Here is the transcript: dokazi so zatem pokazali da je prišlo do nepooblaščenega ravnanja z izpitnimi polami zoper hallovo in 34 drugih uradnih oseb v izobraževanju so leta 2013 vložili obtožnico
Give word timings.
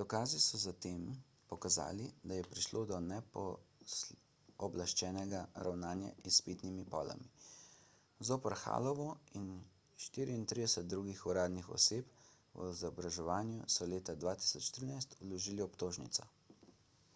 dokazi 0.00 0.38
so 0.42 0.58
zatem 0.64 0.98
pokazali 1.52 2.04
da 2.32 2.36
je 2.40 2.44
prišlo 2.52 2.82
do 2.90 2.98
nepooblaščenega 3.06 5.40
ravnanja 5.68 6.12
z 6.20 6.22
izpitnimi 6.34 6.84
polami 6.94 7.28
zoper 8.30 8.56
hallovo 8.62 9.08
in 9.42 9.50
34 10.06 10.86
drugih 10.94 11.26
uradnih 11.32 11.74
oseb 11.80 12.14
v 12.54 12.58
izobraževanju 12.78 13.58
so 13.78 13.92
leta 13.98 14.18
2013 14.26 15.22
vložili 15.24 15.68
obtožnico 15.70 16.32